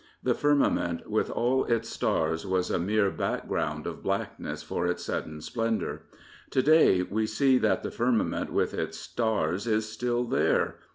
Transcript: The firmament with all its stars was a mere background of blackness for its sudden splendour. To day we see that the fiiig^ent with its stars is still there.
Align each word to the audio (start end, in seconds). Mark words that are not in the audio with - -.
The 0.23 0.33
firmament 0.33 1.07
with 1.07 1.29
all 1.29 1.63
its 1.65 1.87
stars 1.89 2.43
was 2.43 2.71
a 2.71 2.79
mere 2.79 3.11
background 3.11 3.85
of 3.85 4.01
blackness 4.01 4.63
for 4.63 4.87
its 4.87 5.03
sudden 5.05 5.41
splendour. 5.41 6.05
To 6.49 6.63
day 6.63 7.03
we 7.03 7.27
see 7.27 7.59
that 7.59 7.83
the 7.83 7.89
fiiig^ent 7.89 8.49
with 8.49 8.73
its 8.73 8.97
stars 8.97 9.67
is 9.67 9.87
still 9.87 10.23
there. 10.23 10.77